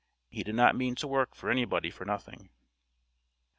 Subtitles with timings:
[0.31, 2.49] He did not mean to work for any body for nothing.